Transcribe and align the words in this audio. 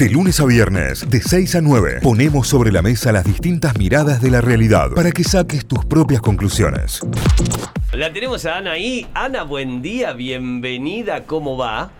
De 0.00 0.08
lunes 0.08 0.40
a 0.40 0.46
viernes, 0.46 1.10
de 1.10 1.20
6 1.20 1.56
a 1.56 1.60
9, 1.60 1.98
ponemos 2.02 2.48
sobre 2.48 2.72
la 2.72 2.80
mesa 2.80 3.12
las 3.12 3.22
distintas 3.22 3.76
miradas 3.76 4.22
de 4.22 4.30
la 4.30 4.40
realidad 4.40 4.92
para 4.96 5.10
que 5.10 5.22
saques 5.22 5.66
tus 5.66 5.84
propias 5.84 6.22
conclusiones. 6.22 7.02
La 7.92 8.10
tenemos 8.10 8.46
a 8.46 8.56
Ana 8.56 8.72
ahí. 8.72 9.06
Ana, 9.12 9.42
buen 9.42 9.82
día, 9.82 10.14
bienvenida, 10.14 11.24
¿cómo 11.26 11.58
va? 11.58 11.90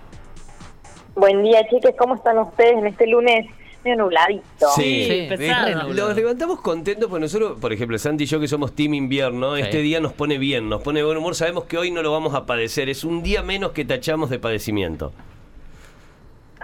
Buen 1.14 1.42
día, 1.42 1.60
chiques, 1.68 1.94
¿cómo 1.98 2.14
están 2.14 2.38
ustedes 2.38 2.78
en 2.78 2.86
este 2.86 3.06
lunes 3.06 3.44
medio 3.84 3.98
nubladito? 3.98 4.70
Sí, 4.74 5.26
pesado. 5.28 5.90
eh, 5.90 5.94
Los 5.94 6.16
levantamos 6.16 6.62
contentos 6.62 7.06
porque 7.10 7.20
nosotros, 7.20 7.58
por 7.60 7.70
ejemplo, 7.70 7.98
Santi 7.98 8.24
y 8.24 8.26
yo 8.26 8.40
que 8.40 8.48
somos 8.48 8.74
Team 8.74 8.94
Invierno, 8.94 9.56
este 9.56 9.82
día 9.82 10.00
nos 10.00 10.14
pone 10.14 10.38
bien, 10.38 10.70
nos 10.70 10.80
pone 10.80 11.02
buen 11.02 11.18
humor. 11.18 11.34
Sabemos 11.34 11.64
que 11.64 11.76
hoy 11.76 11.90
no 11.90 12.00
lo 12.00 12.12
vamos 12.12 12.34
a 12.34 12.46
padecer, 12.46 12.88
es 12.88 13.04
un 13.04 13.22
día 13.22 13.42
menos 13.42 13.72
que 13.72 13.84
tachamos 13.84 14.30
de 14.30 14.38
padecimiento. 14.38 15.12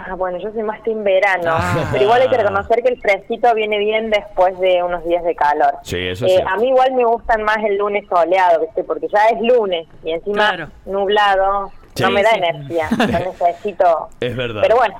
Ah, 0.08 0.14
bueno, 0.14 0.38
yo 0.38 0.52
soy 0.52 0.62
más 0.62 0.80
team 0.84 1.02
verano, 1.02 1.50
Ah. 1.52 1.88
pero 1.90 2.04
igual 2.04 2.22
hay 2.22 2.28
que 2.28 2.36
reconocer 2.36 2.82
que 2.82 2.90
el 2.90 3.00
fresquito 3.00 3.52
viene 3.54 3.78
bien 3.78 4.10
después 4.10 4.56
de 4.60 4.82
unos 4.82 5.04
días 5.04 5.24
de 5.24 5.34
calor. 5.34 5.74
Sí, 5.82 5.96
eso 5.98 6.26
Eh, 6.26 6.36
sí. 6.36 6.42
a 6.46 6.56
mí 6.56 6.68
igual 6.68 6.92
me 6.92 7.04
gustan 7.04 7.42
más 7.42 7.56
el 7.64 7.76
lunes 7.78 8.04
soleado, 8.08 8.60
¿viste? 8.60 8.84
porque 8.84 9.08
ya 9.08 9.26
es 9.28 9.40
lunes 9.40 9.86
y 10.04 10.12
encima 10.12 10.48
Claro. 10.50 10.68
nublado, 10.84 11.72
Sí. 11.94 12.04
no 12.04 12.10
me 12.10 12.22
da 12.22 12.30
Sí. 12.30 12.36
energía, 12.38 12.88
yo 12.90 13.18
necesito... 13.30 14.08
Es 14.20 14.36
verdad. 14.36 14.60
Pero 14.62 14.76
bueno, 14.76 14.94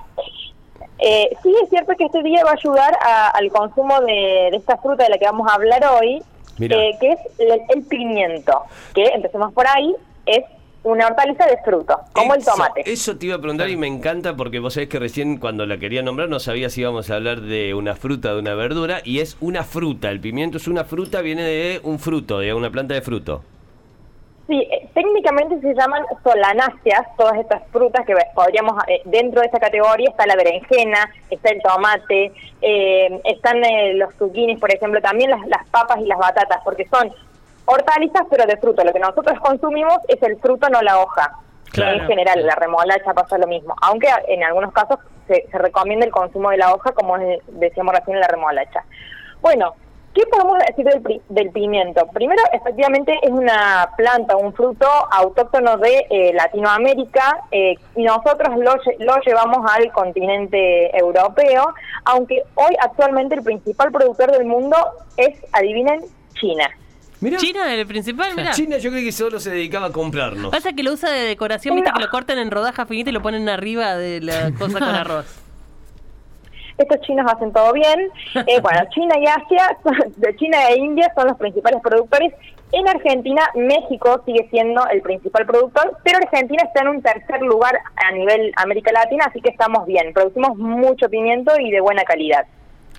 eh, 0.98 1.30
sí 1.42 1.54
es 1.62 1.68
cierto 1.68 1.92
que 1.96 2.04
este 2.06 2.22
día 2.22 2.42
va 2.44 2.50
a 2.50 2.54
ayudar 2.54 2.98
a- 3.00 3.28
al 3.30 3.48
consumo 3.50 4.00
de, 4.00 4.48
de 4.50 4.56
esta 4.56 4.76
fruta 4.78 5.04
de 5.04 5.10
la 5.10 5.18
que 5.18 5.26
vamos 5.26 5.46
a 5.50 5.54
hablar 5.54 5.84
hoy, 6.00 6.22
eh, 6.60 6.90
que 7.00 7.12
es 7.12 7.18
el, 7.38 7.60
el 7.68 7.82
pimiento, 7.84 8.62
que 8.94 9.04
empecemos 9.08 9.52
por 9.52 9.66
ahí, 9.68 9.94
es 10.24 10.42
una 10.86 11.08
hortaliza 11.08 11.46
de 11.46 11.58
fruto, 11.64 11.98
como 12.12 12.34
el 12.34 12.44
tomate. 12.44 12.82
Eso 12.86 13.18
te 13.18 13.26
iba 13.26 13.36
a 13.36 13.40
preguntar 13.40 13.68
y 13.68 13.76
me 13.76 13.88
encanta 13.88 14.36
porque 14.36 14.60
vos 14.60 14.74
sabés 14.74 14.88
que 14.88 14.98
recién 14.98 15.38
cuando 15.38 15.66
la 15.66 15.78
quería 15.78 16.02
nombrar 16.02 16.28
no 16.28 16.38
sabía 16.38 16.70
si 16.70 16.82
íbamos 16.82 17.10
a 17.10 17.16
hablar 17.16 17.40
de 17.40 17.74
una 17.74 17.96
fruta 17.96 18.30
o 18.30 18.34
de 18.34 18.40
una 18.40 18.54
verdura 18.54 19.00
y 19.04 19.18
es 19.20 19.36
una 19.40 19.64
fruta. 19.64 20.10
El 20.10 20.20
pimiento 20.20 20.58
es 20.58 20.68
una 20.68 20.84
fruta, 20.84 21.20
viene 21.22 21.42
de 21.42 21.80
un 21.82 21.98
fruto, 21.98 22.38
de 22.38 22.54
una 22.54 22.70
planta 22.70 22.94
de 22.94 23.02
fruto. 23.02 23.42
Sí, 24.46 24.56
eh, 24.70 24.88
técnicamente 24.94 25.60
se 25.60 25.74
llaman 25.74 26.04
solanáceas, 26.22 27.04
todas 27.16 27.36
estas 27.36 27.64
frutas 27.72 28.06
que 28.06 28.14
podríamos, 28.32 28.80
eh, 28.86 29.02
dentro 29.04 29.40
de 29.40 29.46
esta 29.46 29.58
categoría 29.58 30.10
está 30.10 30.24
la 30.24 30.36
berenjena, 30.36 31.10
está 31.30 31.50
el 31.50 31.60
tomate, 31.62 32.32
eh, 32.62 33.20
están 33.24 33.64
eh, 33.64 33.94
los 33.94 34.14
zucchinis, 34.14 34.60
por 34.60 34.72
ejemplo, 34.72 35.00
también 35.00 35.30
las, 35.30 35.44
las 35.48 35.66
papas 35.70 35.98
y 35.98 36.06
las 36.06 36.18
batatas, 36.18 36.60
porque 36.62 36.86
son 36.86 37.12
hortalizas 37.66 38.22
pero 38.30 38.46
de 38.46 38.56
fruto. 38.56 38.82
Lo 38.84 38.92
que 38.92 39.00
nosotros 39.00 39.38
consumimos 39.40 39.98
es 40.08 40.22
el 40.22 40.38
fruto, 40.38 40.68
no 40.68 40.80
la 40.82 41.00
hoja. 41.00 41.38
Claro. 41.72 42.00
En 42.00 42.06
general, 42.06 42.46
la 42.46 42.54
remolacha 42.54 43.12
pasa 43.12 43.36
lo 43.36 43.46
mismo, 43.46 43.74
aunque 43.82 44.08
en 44.28 44.42
algunos 44.44 44.72
casos 44.72 44.98
se, 45.26 45.46
se 45.50 45.58
recomienda 45.58 46.06
el 46.06 46.12
consumo 46.12 46.50
de 46.50 46.58
la 46.58 46.72
hoja, 46.72 46.92
como 46.92 47.16
decíamos 47.48 47.94
recién 47.94 48.16
en 48.16 48.20
la 48.22 48.28
remolacha. 48.28 48.84
Bueno, 49.42 49.74
¿qué 50.14 50.22
podemos 50.26 50.58
decir 50.66 50.86
del, 50.86 51.22
del 51.28 51.50
pimiento? 51.50 52.06
Primero, 52.14 52.40
efectivamente, 52.52 53.18
es 53.20 53.30
una 53.30 53.90
planta, 53.96 54.36
un 54.36 54.54
fruto 54.54 54.86
autóctono 55.10 55.76
de 55.76 56.06
eh, 56.08 56.32
Latinoamérica 56.32 57.42
eh, 57.50 57.74
y 57.96 58.04
nosotros 58.04 58.56
lo, 58.56 58.76
lo 59.00 59.16
llevamos 59.26 59.70
al 59.70 59.92
continente 59.92 60.96
europeo, 60.96 61.74
aunque 62.04 62.42
hoy 62.54 62.74
actualmente 62.80 63.34
el 63.34 63.42
principal 63.42 63.92
productor 63.92 64.30
del 64.30 64.46
mundo 64.46 64.76
es, 65.16 65.36
adivinen, 65.52 66.00
China. 66.34 66.70
Mira, 67.20 67.38
China 67.38 67.72
es 67.72 67.80
el 67.80 67.86
principal, 67.86 68.32
mira. 68.36 68.50
China 68.50 68.76
yo 68.78 68.90
creo 68.90 69.02
que 69.02 69.12
solo 69.12 69.40
se 69.40 69.50
dedicaba 69.50 69.86
a 69.86 69.92
comprarnos. 69.92 70.50
Pasa 70.50 70.72
que 70.74 70.82
lo 70.82 70.92
usa 70.92 71.10
de 71.10 71.20
decoración, 71.20 71.74
viste 71.74 71.90
que 71.94 72.00
lo 72.00 72.10
cortan 72.10 72.38
en 72.38 72.50
rodajas 72.50 72.86
finitas 72.86 73.10
y 73.10 73.14
lo 73.14 73.22
ponen 73.22 73.48
arriba 73.48 73.96
de 73.96 74.20
la 74.20 74.52
cosa 74.58 74.78
con 74.78 74.88
arroz. 74.88 75.42
Estos 76.76 77.00
chinos 77.00 77.24
hacen 77.32 77.52
todo 77.52 77.72
bien. 77.72 78.10
Eh, 78.46 78.60
bueno, 78.60 78.80
China 78.90 79.14
y 79.18 79.26
Asia, 79.26 79.78
de 80.16 80.36
China 80.36 80.68
e 80.68 80.76
India 80.78 81.10
son 81.14 81.28
los 81.28 81.38
principales 81.38 81.80
productores. 81.82 82.32
En 82.72 82.86
Argentina, 82.88 83.42
México 83.54 84.22
sigue 84.26 84.46
siendo 84.50 84.86
el 84.88 85.00
principal 85.00 85.46
productor, 85.46 85.96
pero 86.04 86.18
Argentina 86.18 86.64
está 86.64 86.82
en 86.82 86.88
un 86.88 87.02
tercer 87.02 87.40
lugar 87.40 87.78
a 87.96 88.12
nivel 88.12 88.52
América 88.56 88.90
Latina, 88.92 89.24
así 89.28 89.40
que 89.40 89.50
estamos 89.50 89.86
bien. 89.86 90.12
Producimos 90.12 90.56
mucho 90.58 91.08
pimiento 91.08 91.52
y 91.58 91.70
de 91.70 91.80
buena 91.80 92.02
calidad. 92.02 92.44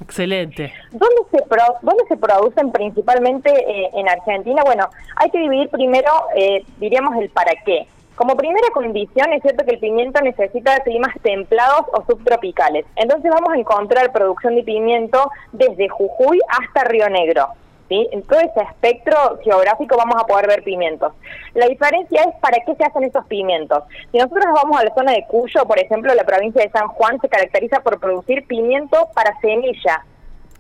Excelente. 0.01 0.71
¿Dónde 0.91 1.21
se, 1.31 1.41
pro- 1.43 1.75
dónde 1.81 2.03
se 2.07 2.17
producen 2.17 2.71
principalmente 2.71 3.49
eh, 3.51 3.89
en 3.93 4.07
Argentina? 4.07 4.61
Bueno, 4.63 4.89
hay 5.15 5.29
que 5.31 5.39
dividir 5.39 5.69
primero, 5.69 6.11
eh, 6.35 6.63
diríamos, 6.77 7.15
el 7.17 7.29
para 7.29 7.51
qué. 7.65 7.87
Como 8.15 8.35
primera 8.35 8.67
condición, 8.73 9.31
es 9.33 9.43
cierto 9.43 9.63
que 9.63 9.75
el 9.75 9.79
pimiento 9.79 10.19
necesita 10.21 10.79
climas 10.79 11.13
templados 11.21 11.85
o 11.93 12.03
subtropicales. 12.07 12.85
Entonces 12.95 13.29
vamos 13.31 13.53
a 13.53 13.57
encontrar 13.59 14.11
producción 14.11 14.55
de 14.55 14.63
pimiento 14.63 15.29
desde 15.51 15.87
Jujuy 15.87 16.39
hasta 16.49 16.83
Río 16.83 17.09
Negro. 17.09 17.49
¿Sí? 17.89 18.07
En 18.11 18.23
todo 18.23 18.39
ese 18.39 18.61
espectro 18.61 19.39
geográfico 19.43 19.97
vamos 19.97 20.15
a 20.21 20.25
poder 20.25 20.47
ver 20.47 20.63
pimientos. 20.63 21.13
La 21.53 21.67
diferencia 21.67 22.23
es 22.23 22.35
para 22.41 22.57
qué 22.65 22.75
se 22.75 22.83
hacen 22.83 23.03
esos 23.03 23.25
pimientos. 23.27 23.83
Si 24.11 24.17
nosotros 24.17 24.45
nos 24.45 24.55
vamos 24.55 24.79
a 24.79 24.83
la 24.83 24.93
zona 24.93 25.13
de 25.13 25.25
Cuyo, 25.27 25.65
por 25.65 25.79
ejemplo, 25.79 26.13
la 26.13 26.23
provincia 26.23 26.61
de 26.61 26.69
San 26.69 26.87
Juan 26.87 27.19
se 27.19 27.29
caracteriza 27.29 27.79
por 27.81 27.99
producir 27.99 28.45
pimiento 28.47 29.09
para 29.13 29.39
semilla. 29.39 30.03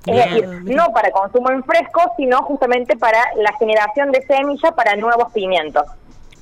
Es 0.05 0.13
Bien, 0.13 0.29
decir, 0.29 0.75
no 0.75 0.93
para 0.93 1.11
consumo 1.11 1.51
en 1.51 1.63
fresco, 1.63 2.01
sino 2.15 2.41
justamente 2.43 2.95
para 2.95 3.19
la 3.35 3.51
generación 3.57 4.11
de 4.11 4.21
semilla 4.25 4.71
para 4.71 4.95
nuevos 4.95 5.31
pimientos. 5.33 5.83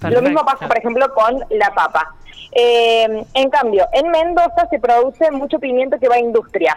Lo 0.01 0.21
mismo 0.21 0.45
pasa, 0.45 0.67
por 0.67 0.77
ejemplo, 0.77 1.11
con 1.13 1.39
la 1.49 1.73
papa. 1.73 2.15
Eh, 2.51 3.25
en 3.33 3.49
cambio, 3.49 3.87
en 3.91 4.09
Mendoza 4.09 4.67
se 4.69 4.79
produce 4.79 5.31
mucho 5.31 5.57
pimiento 5.59 5.97
que 5.99 6.07
va 6.07 6.15
a 6.15 6.19
industria. 6.19 6.75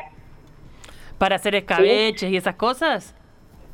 Para 1.19 1.36
hacer 1.36 1.54
escabeches 1.54 2.30
y 2.30 2.36
esas 2.36 2.54
cosas. 2.54 3.14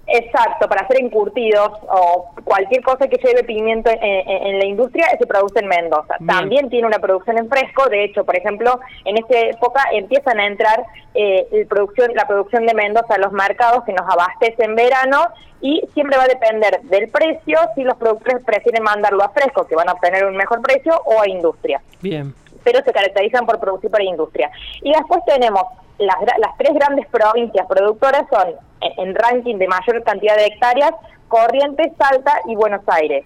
Exacto, 0.07 0.69
para 0.69 0.83
hacer 0.83 1.01
encurtidos 1.03 1.71
o 1.89 2.31
cualquier 2.45 2.83
cosa 2.83 3.09
que 3.09 3.17
lleve 3.17 3.43
pimiento 3.45 3.91
en, 3.91 4.03
en- 4.03 4.47
en 4.47 4.59
la 4.59 4.67
industria 4.67 5.07
se 5.19 5.27
produce 5.27 5.61
en 5.61 5.67
Mendoza. 5.67 6.17
Bien. 6.19 6.27
También 6.29 6.69
tiene 6.69 6.87
una 6.87 6.99
producción 6.99 7.39
en 7.39 7.49
fresco, 7.49 7.89
de 7.89 8.05
hecho, 8.05 8.25
por 8.25 8.37
ejemplo, 8.37 8.79
en 9.05 9.17
esta 9.17 9.39
época 9.41 9.83
empiezan 9.93 10.39
a 10.41 10.47
entrar 10.47 10.85
eh, 11.15 11.47
el 11.53 11.67
producción, 11.67 12.13
la 12.15 12.27
producción 12.27 12.67
de 12.67 12.75
Mendoza 12.75 13.15
a 13.15 13.19
los 13.19 13.33
mercados 13.33 13.85
que 13.85 13.93
nos 13.93 14.09
abastecen 14.09 14.71
en 14.71 14.77
verano 14.77 15.27
y 15.61 15.83
siempre 15.95 16.19
va 16.19 16.25
a 16.25 16.29
depender 16.29 16.81
del 16.83 17.09
precio 17.09 17.59
si 17.75 17.83
los 17.85 17.97
productores 17.97 18.45
prefieren 18.45 18.83
mandarlo 18.83 19.23
a 19.25 19.31
fresco, 19.31 19.67
que 19.67 19.75
van 19.75 19.89
a 19.89 19.93
obtener 19.93 20.27
un 20.27 20.37
mejor 20.37 20.61
precio, 20.61 20.93
o 21.07 21.21
a 21.23 21.29
industria 21.29 21.81
Bien. 22.03 22.35
pero 22.63 22.83
se 22.83 22.93
caracterizan 22.93 23.47
por 23.47 23.59
producir 23.59 23.91
para 23.91 24.05
industria. 24.05 24.51
Y 24.83 24.93
después 24.93 25.21
tenemos 25.27 25.63
las, 25.99 26.17
gra- 26.17 26.39
las 26.39 26.57
tres 26.59 26.75
grandes 26.75 27.07
provincias 27.09 27.67
productoras 27.67 28.25
son, 28.31 28.49
en, 28.81 29.09
en 29.09 29.15
ranking 29.15 29.57
de 29.59 29.69
mayor 29.69 30.03
cantidad 30.05 30.37
de 30.37 30.47
hectáreas, 30.47 30.93
Corrientes, 31.29 31.93
Salta 31.99 32.41
y 32.47 32.55
Buenos 32.55 32.83
Aires. 32.87 33.25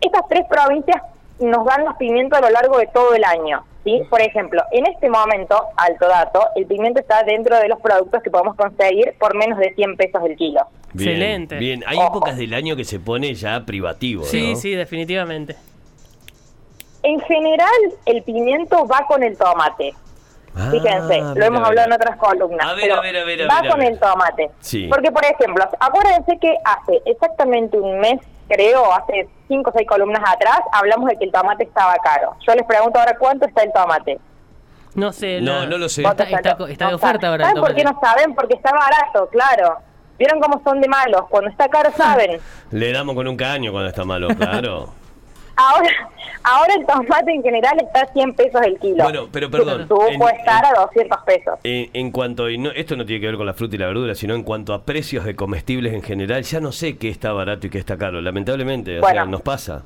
Estas 0.00 0.22
tres 0.28 0.42
provincias 0.48 1.00
nos 1.38 1.64
dan 1.64 1.84
los 1.84 1.94
pimientos 1.96 2.38
a 2.38 2.42
lo 2.42 2.50
largo 2.50 2.78
de 2.78 2.86
todo 2.88 3.14
el 3.14 3.24
año. 3.24 3.64
¿sí? 3.84 4.02
Por 4.10 4.20
ejemplo, 4.20 4.62
en 4.72 4.86
este 4.86 5.08
momento, 5.08 5.60
alto 5.76 6.08
dato, 6.08 6.46
el 6.56 6.66
pimiento 6.66 7.00
está 7.00 7.22
dentro 7.24 7.56
de 7.58 7.68
los 7.68 7.80
productos 7.80 8.22
que 8.22 8.30
podemos 8.30 8.54
conseguir 8.56 9.14
por 9.18 9.34
menos 9.36 9.58
de 9.58 9.72
100 9.74 9.96
pesos 9.96 10.22
el 10.24 10.36
kilo. 10.36 10.60
Bien, 10.92 11.08
Excelente. 11.10 11.56
Bien, 11.58 11.84
hay 11.86 11.96
Ojo. 11.98 12.08
épocas 12.18 12.36
del 12.36 12.52
año 12.54 12.76
que 12.76 12.84
se 12.84 13.00
pone 13.00 13.32
ya 13.34 13.64
privativo, 13.64 14.24
Sí, 14.24 14.50
¿no? 14.52 14.56
sí, 14.56 14.74
definitivamente. 14.74 15.56
En 17.02 17.18
general, 17.20 17.68
el 18.06 18.22
pimiento 18.22 18.86
va 18.86 19.06
con 19.08 19.22
el 19.22 19.36
tomate. 19.36 19.94
Ah, 20.54 20.68
Fíjense, 20.70 21.18
lo 21.20 21.32
mira, 21.34 21.46
hemos 21.46 21.60
mira. 21.60 21.66
hablado 21.68 21.86
en 21.88 21.92
otras 21.94 22.16
columnas. 22.18 22.66
A 22.66 22.74
ver, 22.74 22.82
pero 22.82 22.96
a 22.96 23.00
ver, 23.00 23.16
a 23.16 23.24
ver, 23.24 23.42
a 23.42 23.46
va 23.48 23.58
a 23.58 23.70
con 23.70 23.80
ver. 23.80 23.92
el 23.92 23.98
tomate. 23.98 24.50
Sí. 24.60 24.86
Porque, 24.88 25.10
por 25.10 25.24
ejemplo, 25.24 25.64
acuérdense 25.80 26.38
que 26.38 26.54
hace 26.64 27.00
exactamente 27.06 27.78
un 27.78 27.98
mes, 28.00 28.20
creo, 28.48 28.92
hace 28.92 29.28
cinco 29.48 29.70
o 29.70 29.72
seis 29.74 29.88
columnas 29.88 30.22
atrás, 30.26 30.60
hablamos 30.72 31.08
de 31.08 31.16
que 31.16 31.24
el 31.24 31.32
tomate 31.32 31.64
estaba 31.64 31.94
caro. 32.04 32.36
Yo 32.46 32.54
les 32.54 32.66
pregunto 32.66 32.98
ahora 32.98 33.16
cuánto 33.18 33.46
está 33.46 33.62
el 33.62 33.72
tomate. 33.72 34.18
No 34.94 35.10
sé. 35.12 35.40
No, 35.40 35.64
no 35.64 35.78
lo 35.78 35.88
sé. 35.88 36.02
Está, 36.02 36.24
está, 36.24 36.56
está 36.68 36.88
de 36.88 36.94
oferta 36.94 37.26
saben. 37.28 37.30
ahora 37.30 37.44
el 37.44 37.48
¿Saben 37.48 37.62
por 37.64 37.74
qué 37.74 37.84
no 37.84 37.98
saben? 38.00 38.34
Porque 38.34 38.54
está 38.54 38.72
barato, 38.72 39.28
claro. 39.30 39.78
¿Vieron 40.18 40.38
cómo 40.38 40.60
son 40.62 40.80
de 40.82 40.88
malos? 40.88 41.22
Cuando 41.30 41.48
está 41.48 41.66
caro 41.68 41.90
saben. 41.96 42.38
Le 42.70 42.92
damos 42.92 43.14
con 43.14 43.26
un 43.26 43.36
caño 43.38 43.72
cuando 43.72 43.88
está 43.88 44.04
malo, 44.04 44.28
claro. 44.36 44.88
Ahora, 45.56 45.88
ahora 46.44 46.74
el 46.74 46.86
tomate 46.86 47.32
en 47.32 47.42
general 47.42 47.76
está 47.80 48.02
a 48.02 48.12
100 48.12 48.34
pesos 48.34 48.60
el 48.62 48.78
kilo. 48.78 49.04
Bueno, 49.04 49.28
pero 49.30 49.50
perdón, 49.50 49.88
Tuvo 49.88 50.28
estar 50.28 50.64
a 50.64 50.80
200 50.80 51.18
pesos. 51.24 51.58
En, 51.64 51.90
en 51.92 52.10
cuanto, 52.10 52.48
y 52.50 52.58
no, 52.58 52.70
esto 52.70 52.96
no 52.96 53.04
tiene 53.04 53.20
que 53.20 53.26
ver 53.26 53.36
con 53.36 53.46
la 53.46 53.54
fruta 53.54 53.76
y 53.76 53.78
la 53.78 53.86
verdura, 53.86 54.14
sino 54.14 54.34
en 54.34 54.42
cuanto 54.42 54.74
a 54.74 54.82
precios 54.84 55.24
de 55.24 55.34
comestibles 55.36 55.92
en 55.92 56.02
general, 56.02 56.42
ya 56.42 56.60
no 56.60 56.72
sé 56.72 56.96
qué 56.96 57.08
está 57.08 57.32
barato 57.32 57.66
y 57.66 57.70
qué 57.70 57.78
está 57.78 57.96
caro, 57.96 58.20
lamentablemente, 58.20 59.00
o 59.00 59.06
sea, 59.06 59.24
nos 59.24 59.42
pasa. 59.42 59.84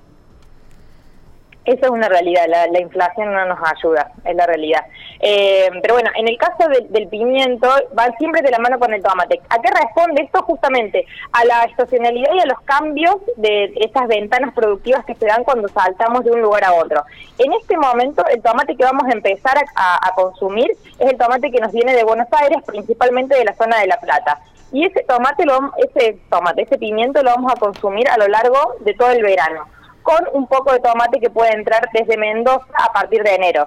Esa 1.66 1.86
es 1.86 1.90
una 1.90 2.08
realidad, 2.08 2.44
la, 2.48 2.68
la 2.68 2.80
inflación 2.80 3.32
no 3.32 3.44
nos 3.44 3.58
ayuda, 3.68 4.12
es 4.24 4.36
la 4.36 4.46
realidad. 4.46 4.82
Eh, 5.18 5.68
pero 5.82 5.94
bueno, 5.94 6.10
en 6.14 6.28
el 6.28 6.38
caso 6.38 6.68
del- 6.68 6.90
del 6.92 7.08
pimiento, 7.08 7.68
va 7.98 8.06
siempre 8.18 8.40
de 8.40 8.52
la 8.52 8.58
mano 8.58 8.78
con 8.78 8.94
el 8.94 9.02
tomate. 9.02 9.40
¿A 9.50 9.60
qué 9.60 9.70
responde 9.72 10.22
esto? 10.22 10.42
Justamente 10.42 11.04
a 11.32 11.44
la 11.44 11.64
estacionalidad 11.64 12.30
y 12.34 12.38
a 12.38 12.46
los 12.46 12.60
cambios 12.60 13.16
de 13.36 13.72
esas 13.80 14.06
ventanas 14.06 14.54
productivas 14.54 15.04
que 15.04 15.16
se 15.16 15.26
dan 15.26 15.42
cuando 15.42 15.66
saltamos 15.68 16.24
de 16.24 16.30
un 16.30 16.40
lugar 16.40 16.62
a 16.64 16.72
otro. 16.74 17.02
En 17.38 17.52
este 17.52 17.76
momento, 17.76 18.24
el 18.28 18.40
tomate 18.42 18.76
que 18.76 18.84
vamos 18.84 19.04
a 19.08 19.12
empezar 19.12 19.58
a, 19.58 19.64
a- 19.74 20.08
a 20.08 20.14
consumir 20.14 20.70
es 21.00 21.10
el 21.10 21.18
tomate 21.18 21.50
que 21.50 21.58
nos 21.60 21.72
viene 21.72 21.94
de 21.94 22.04
Buenos 22.04 22.28
Aires, 22.30 22.58
principalmente 22.64 23.36
de 23.36 23.44
la 23.44 23.54
zona 23.56 23.80
de 23.80 23.88
La 23.88 23.98
Plata. 23.98 24.38
Y 24.72 24.84
ese 24.86 25.02
tomate, 25.02 25.44
lo, 25.44 25.72
ese 25.78 26.18
tomate, 26.30 26.62
ese 26.62 26.78
pimiento 26.78 27.22
lo 27.24 27.30
vamos 27.30 27.52
a 27.52 27.56
consumir 27.58 28.08
a 28.08 28.18
lo 28.18 28.28
largo 28.28 28.74
de 28.80 28.94
todo 28.94 29.10
el 29.10 29.22
verano 29.22 29.66
con 30.06 30.24
un 30.32 30.46
poco 30.46 30.72
de 30.72 30.78
tomate 30.78 31.18
que 31.18 31.30
puede 31.30 31.52
entrar 31.52 31.88
desde 31.92 32.16
Mendoza 32.16 32.64
a 32.72 32.92
partir 32.92 33.24
de 33.24 33.34
enero. 33.34 33.66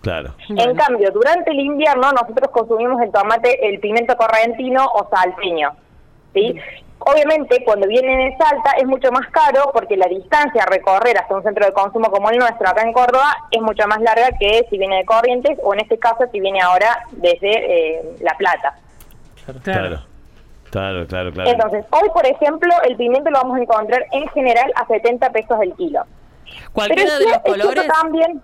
Claro. 0.00 0.34
En 0.48 0.74
cambio, 0.74 1.10
durante 1.10 1.50
el 1.50 1.60
invierno 1.60 2.12
nosotros 2.12 2.50
consumimos 2.50 3.02
el 3.02 3.12
tomate, 3.12 3.68
el 3.68 3.78
pimiento 3.80 4.16
correntino 4.16 4.86
o 4.94 5.06
salteño. 5.10 5.72
¿sí? 6.32 6.54
Obviamente, 6.98 7.62
cuando 7.64 7.86
viene 7.86 8.16
de 8.16 8.36
Salta 8.38 8.70
es 8.78 8.86
mucho 8.86 9.12
más 9.12 9.28
caro 9.30 9.70
porque 9.74 9.96
la 9.96 10.06
distancia 10.06 10.62
a 10.62 10.66
recorrer 10.66 11.18
hasta 11.18 11.34
un 11.34 11.42
centro 11.42 11.66
de 11.66 11.72
consumo 11.72 12.10
como 12.10 12.30
el 12.30 12.38
nuestro 12.38 12.68
acá 12.68 12.82
en 12.82 12.92
Córdoba 12.92 13.36
es 13.50 13.60
mucho 13.60 13.86
más 13.86 14.00
larga 14.00 14.30
que 14.40 14.66
si 14.70 14.78
viene 14.78 14.96
de 14.96 15.04
Corrientes 15.04 15.58
o 15.62 15.74
en 15.74 15.80
este 15.80 15.98
caso 15.98 16.24
si 16.32 16.40
viene 16.40 16.60
ahora 16.62 17.04
desde 17.12 17.98
eh, 17.98 18.02
La 18.20 18.34
Plata. 18.38 18.78
Claro. 19.62 20.00
Claro, 20.76 21.06
claro, 21.06 21.32
claro. 21.32 21.50
Entonces, 21.50 21.86
hoy, 21.90 22.08
por 22.12 22.26
ejemplo, 22.26 22.70
el 22.84 22.96
pimiento 22.96 23.30
lo 23.30 23.38
vamos 23.38 23.56
a 23.58 23.62
encontrar 23.62 24.04
en 24.12 24.28
general 24.28 24.70
a 24.76 24.86
70 24.86 25.30
pesos 25.30 25.58
el 25.62 25.72
kilo. 25.74 26.02
Cualquiera 26.72 27.12
Pero 27.18 27.18
de 27.18 27.30
los 27.30 27.38
colores. 27.64 27.86
también. 27.88 28.42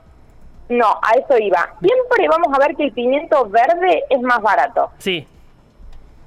No, 0.70 0.87
a 1.02 1.11
eso 1.19 1.37
iba. 1.38 1.75
Siempre 1.82 2.29
vamos 2.29 2.49
a 2.55 2.58
ver 2.67 2.75
que 2.75 2.84
el 2.84 2.93
pimiento 2.93 3.46
verde 3.50 4.05
es 4.08 4.20
más 4.23 4.40
barato. 4.40 4.90
Sí. 4.96 5.26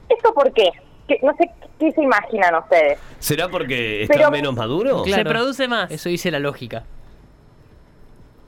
¿Esto 0.08 0.32
por 0.36 0.52
qué? 0.54 0.70
Que, 1.08 1.20
no 1.24 1.34
sé 1.38 1.50
qué 1.80 1.92
se 1.92 2.04
imaginan 2.04 2.54
ustedes. 2.54 3.00
¿Será 3.18 3.50
porque 3.50 4.04
está 4.04 4.14
Pero- 4.16 4.30
menos 4.30 4.56
maduro? 4.56 5.04
Se 5.06 5.26
produce 5.26 5.68
más. 5.68 5.90
Eso 5.90 6.10
dice 6.10 6.30
la 6.30 6.38
lógica. 6.40 6.84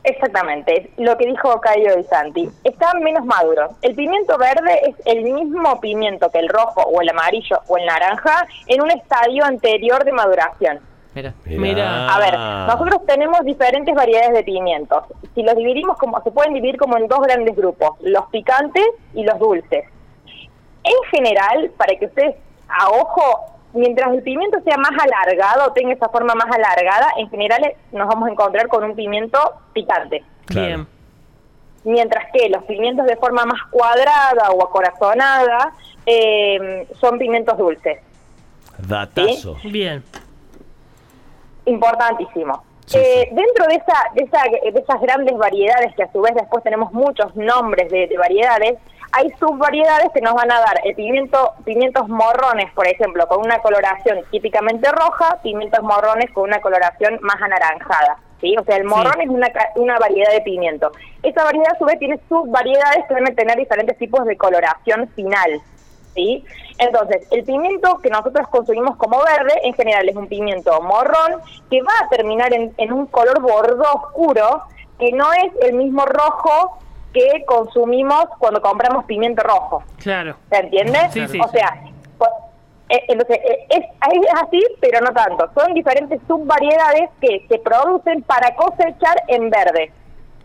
Exactamente, 0.08 0.90
lo 0.96 1.18
que 1.18 1.26
dijo 1.26 1.60
Cayo 1.60 2.00
y 2.00 2.04
Santi. 2.06 2.50
Está 2.64 2.94
menos 2.94 3.26
maduro. 3.26 3.68
El 3.82 3.94
pimiento 3.94 4.38
verde 4.38 4.80
es 4.88 4.96
el 5.06 5.24
mismo 5.34 5.82
pimiento 5.82 6.30
que 6.32 6.40
el 6.40 6.48
rojo 6.48 6.82
o 6.82 7.02
el 7.02 7.10
amarillo 7.10 7.60
o 7.68 7.78
el 7.78 7.86
naranja 7.86 8.48
en 8.68 8.82
un 8.82 8.90
estadio 8.90 9.44
anterior 9.44 10.06
de 10.06 10.14
maduración. 10.14 10.80
Mira. 11.14 11.34
Mira. 11.44 12.08
A 12.08 12.20
ver, 12.20 12.40
nosotros 12.40 13.06
tenemos 13.06 13.44
diferentes 13.44 13.94
variedades 13.94 14.34
de 14.34 14.44
pimientos. 14.44 15.04
Si 15.36 15.44
los 15.44 15.58
dividimos 15.58 15.98
como, 15.98 16.22
se 16.24 16.32
pueden 16.32 16.54
dividir 16.54 16.78
como 16.78 16.96
en 16.96 17.10
dos 17.10 17.20
grandes 17.20 17.54
grupos, 17.54 17.98
los 18.00 18.28
picantes 18.28 18.86
y 19.14 19.26
los 19.26 19.38
dulces. 19.40 19.84
En 20.84 21.10
general, 21.12 21.70
para 21.76 21.98
que 21.98 22.06
ustedes 22.06 22.36
a 22.70 22.90
ojo, 22.92 23.57
mientras 23.78 24.12
el 24.14 24.22
pimiento 24.24 24.60
sea 24.66 24.78
más 24.78 24.92
alargado, 25.00 25.72
tenga 25.74 25.94
esa 25.94 26.10
forma 26.10 26.34
más 26.36 26.48
alargada, 26.54 27.08
en 27.18 27.30
general 27.30 27.64
eh, 27.66 27.78
nos 27.92 28.08
vamos 28.08 28.28
a 28.28 28.32
encontrar 28.32 28.68
con 28.68 28.84
un 28.84 28.96
pimiento 28.96 29.38
picante. 29.74 30.24
Claro. 30.46 30.68
Bien. 30.68 30.88
Mientras 31.84 32.26
que 32.34 32.50
los 32.50 32.64
pimientos 32.66 33.06
de 33.06 33.16
forma 33.16 33.46
más 33.46 33.62
cuadrada 33.70 34.52
o 34.52 34.64
acorazonada 34.66 35.74
eh, 36.06 36.88
son 37.00 37.18
pimientos 37.18 37.58
dulces. 37.58 38.00
Datazo. 38.80 39.56
Bien. 39.64 40.04
importantísimo. 41.66 42.64
Sí, 42.86 42.98
Eh. 42.98 43.30
Dentro 43.34 43.66
de, 43.68 43.76
esa, 43.76 43.94
de, 44.16 44.24
esa- 44.24 44.72
de 44.72 44.80
esas 44.80 45.02
grandes 45.02 45.38
variedades, 45.38 45.94
que 45.96 46.04
a 46.04 46.12
su 46.12 46.22
vez 46.22 46.34
después 46.36 46.64
tenemos 46.64 46.94
muchos 46.94 47.36
nombres 47.36 47.92
de, 47.92 48.08
de 48.08 48.18
variedades, 48.18 48.76
hay 49.12 49.32
subvariedades 49.40 50.10
que 50.14 50.22
nos 50.22 50.34
van 50.34 50.52
a 50.52 50.60
dar 50.60 50.80
el 50.84 50.96
pimiento, 50.96 51.54
pimientos 51.64 52.08
morrones, 52.10 52.72
por 52.74 52.88
ejemplo, 52.88 53.28
con 53.28 53.40
una 53.40 53.60
coloración 53.60 54.20
típicamente 54.32 54.92
roja, 54.92 55.40
pimientos 55.42 55.82
morrones 55.84 56.30
con 56.32 56.44
una 56.44 56.60
coloración 56.60 57.20
más 57.22 57.42
anaranjada. 57.42 58.18
¿sí? 58.42 58.56
O 58.60 58.64
sea, 58.64 58.78
el 58.78 58.84
morrón 58.84 59.22
es 59.22 59.30
una, 59.30 59.48
una 59.76 59.98
variedad 59.98 60.32
de 60.32 60.42
pimiento. 60.42 60.92
Esa 61.24 61.44
variedad 61.44 61.74
a 61.74 61.78
su 61.78 61.86
vez 61.86 62.00
tiene 62.00 62.20
subvariedades 62.28 63.06
que 63.08 63.14
van 63.14 63.28
a 63.28 63.36
tener 63.36 63.58
diferentes 63.58 63.98
tipos 63.98 64.26
de 64.26 64.38
coloración 64.38 65.08
final. 65.16 65.62
¿sí? 66.14 66.44
Entonces, 66.78 67.28
el 67.32 67.44
pimiento 67.44 67.98
que 68.00 68.10
nosotros 68.10 68.48
consumimos 68.50 68.98
como 68.98 69.24
verde, 69.24 69.54
en 69.64 69.74
general 69.74 70.10
es 70.10 70.16
un 70.16 70.28
pimiento 70.28 70.82
morrón, 70.82 71.42
que 71.70 71.82
va 71.82 71.94
a 72.04 72.10
terminar 72.10 72.54
en, 72.54 72.74
en 72.78 72.94
un 72.94 73.08
color 73.08 73.42
bordo 73.42 73.84
oscuro, 73.94 74.64
que 75.00 75.12
no 75.12 75.32
es 75.34 75.52
el 75.62 75.76
mismo 75.76 76.06
rojo 76.06 76.80
que 77.18 77.46
consumimos 77.46 78.26
cuando 78.40 78.62
compramos 78.62 79.06
pimiento 79.06 79.42
rojo. 79.44 79.84
Claro. 79.98 80.36
¿Se 80.52 80.58
entiende? 80.60 81.00
Sí, 81.12 81.28
sí, 81.28 81.40
o 81.40 81.48
sí. 81.48 81.58
sea, 81.58 81.82
po- 82.18 82.28
eh, 82.90 83.04
entonces, 83.08 83.38
eh, 83.44 83.66
es, 83.70 83.80
es 83.84 84.44
así, 84.44 84.62
pero 84.80 85.02
no 85.02 85.12
tanto. 85.14 85.50
Son 85.60 85.74
diferentes 85.74 86.20
subvariedades 86.28 87.10
que 87.22 87.46
se 87.50 87.60
producen 87.60 88.22
para 88.24 88.56
cosechar 88.56 89.24
en 89.28 89.50
verde 89.50 89.92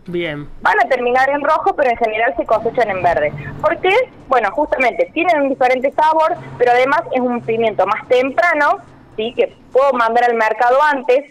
Bien. 0.05 0.49
van 0.61 0.77
a 0.83 0.89
terminar 0.89 1.29
en 1.29 1.41
rojo, 1.41 1.75
pero 1.75 1.89
en 1.89 1.97
general 1.97 2.33
se 2.35 2.45
cosechan 2.45 2.89
en 2.89 3.01
verde. 3.01 3.31
¿Por 3.61 3.77
qué? 3.79 3.93
Bueno, 4.27 4.49
justamente 4.51 5.09
tienen 5.13 5.41
un 5.43 5.49
diferente 5.49 5.91
sabor, 5.91 6.35
pero 6.57 6.71
además 6.71 7.03
es 7.13 7.21
un 7.21 7.39
pimiento 7.41 7.85
más 7.85 8.05
temprano, 8.09 8.79
sí, 9.15 9.33
que 9.35 9.55
puedo 9.71 9.93
mandar 9.93 10.25
al 10.25 10.35
mercado 10.35 10.77
antes, 10.91 11.23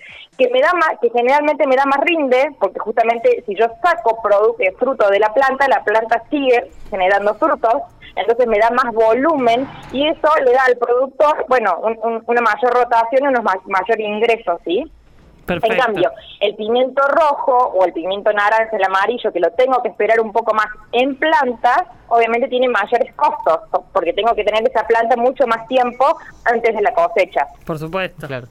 que 0.46 0.52
me 0.52 0.60
da 0.60 0.72
más, 0.74 0.98
que 1.00 1.10
generalmente 1.10 1.66
me 1.66 1.76
da 1.76 1.84
más 1.86 2.00
rinde, 2.00 2.50
porque 2.60 2.78
justamente 2.80 3.42
si 3.46 3.54
yo 3.54 3.66
saco 3.82 4.20
producto, 4.22 4.62
fruto 4.78 5.08
de 5.10 5.18
la 5.18 5.32
planta, 5.32 5.68
la 5.68 5.82
planta 5.84 6.22
sigue 6.30 6.70
generando 6.90 7.34
frutos, 7.34 7.82
entonces 8.16 8.46
me 8.46 8.58
da 8.58 8.70
más 8.70 8.92
volumen 8.92 9.66
y 9.92 10.06
eso 10.08 10.28
le 10.44 10.52
da 10.52 10.64
al 10.66 10.76
productor, 10.76 11.46
bueno, 11.48 11.78
un- 11.82 11.98
un- 12.02 12.22
una 12.26 12.40
mayor 12.42 12.72
rotación 12.74 13.24
y 13.24 13.26
unos 13.28 13.42
ma- 13.42 13.60
mayor 13.66 14.00
ingreso, 14.00 14.58
¿sí? 14.64 14.90
Perfecto. 15.46 15.74
En 15.74 15.80
cambio, 15.80 16.10
el 16.40 16.54
pimiento 16.54 17.02
rojo 17.08 17.56
o 17.74 17.84
el 17.84 17.92
pimiento 17.92 18.32
naranja, 18.32 18.76
el 18.76 18.84
amarillo, 18.84 19.32
que 19.32 19.40
lo 19.40 19.50
tengo 19.52 19.82
que 19.82 19.88
esperar 19.88 20.20
un 20.20 20.30
poco 20.32 20.54
más 20.54 20.66
en 20.92 21.16
planta, 21.16 21.86
obviamente 22.08 22.46
tiene 22.48 22.68
mayores 22.68 23.12
costos, 23.14 23.58
porque 23.92 24.12
tengo 24.12 24.34
que 24.36 24.44
tener 24.44 24.62
esa 24.68 24.86
planta 24.86 25.16
mucho 25.16 25.44
más 25.48 25.66
tiempo 25.66 26.16
antes 26.44 26.74
de 26.76 26.80
la 26.82 26.92
cosecha. 26.94 27.48
Por 27.66 27.76
supuesto. 27.78 28.26
Claro. 28.28 28.46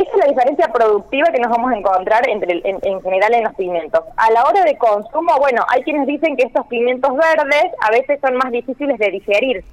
Esa 0.00 0.10
es 0.12 0.18
la 0.18 0.26
diferencia 0.26 0.68
productiva 0.72 1.26
que 1.32 1.40
nos 1.40 1.50
vamos 1.50 1.72
a 1.72 1.76
encontrar 1.76 2.28
entre 2.28 2.52
el- 2.52 2.62
en, 2.66 2.78
en 2.82 3.00
general 3.02 3.34
en 3.34 3.44
los 3.44 3.54
pimientos. 3.54 4.00
A 4.16 4.30
la 4.30 4.44
hora 4.44 4.62
de 4.64 4.76
consumo, 4.78 5.36
bueno, 5.38 5.64
hay 5.68 5.82
quienes 5.82 6.06
dicen 6.06 6.36
que 6.36 6.44
estos 6.46 6.66
pimientos 6.68 7.10
verdes 7.16 7.64
a 7.80 7.90
veces 7.90 8.20
son 8.20 8.36
más 8.36 8.50
difíciles 8.52 8.96
de 8.98 9.10
digerir. 9.10 9.64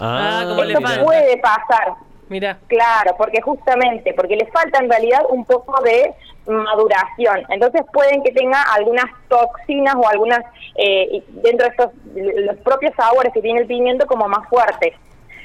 Ah, 0.00 0.44
como 0.48 0.64
le 0.64 0.72
Esto 0.74 0.86
falta. 0.86 1.04
puede 1.04 1.36
pasar, 1.38 1.94
Mira. 2.28 2.58
Claro, 2.66 3.14
porque 3.18 3.42
justamente, 3.42 4.14
porque 4.14 4.36
les 4.36 4.50
falta 4.50 4.78
en 4.78 4.88
realidad 4.90 5.20
un 5.28 5.44
poco 5.44 5.82
de 5.82 6.14
maduración. 6.46 7.42
Entonces 7.50 7.82
pueden 7.92 8.22
que 8.22 8.32
tenga 8.32 8.62
algunas 8.74 9.04
toxinas 9.28 9.94
o 9.96 10.08
algunas, 10.08 10.40
eh, 10.76 11.22
dentro 11.28 11.66
de 11.66 11.70
estos, 11.70 11.90
los 12.14 12.56
propios 12.58 12.92
sabores 12.96 13.32
que 13.34 13.42
tiene 13.42 13.60
el 13.60 13.66
pimiento 13.66 14.06
como 14.06 14.28
más 14.28 14.48
fuertes. 14.48 14.94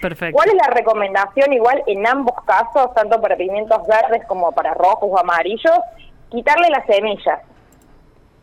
Perfecto. 0.01 0.36
¿Cuál 0.36 0.50
es 0.50 0.56
la 0.56 0.74
recomendación 0.74 1.54
igual 1.54 1.84
en 1.88 2.06
ambos 2.08 2.36
casos, 2.46 2.94
tanto 2.94 3.20
para 3.22 3.36
pimientos 3.36 3.86
verdes 3.88 4.25
como 4.27 4.51
para 4.51 4.74
rojos 4.74 5.10
o 5.12 5.18
amarillos? 5.20 5.74
Quitarle 6.30 6.70
las 6.70 6.86
semillas 6.86 7.39